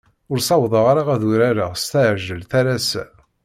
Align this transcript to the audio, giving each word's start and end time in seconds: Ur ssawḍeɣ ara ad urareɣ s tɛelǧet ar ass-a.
Ur 0.31 0.37
ssawḍeɣ 0.39 0.85
ara 0.91 1.03
ad 1.13 1.23
urareɣ 1.31 1.71
s 1.81 1.83
tɛelǧet 1.91 2.51
ar 2.59 2.67
ass-a. 2.75 3.03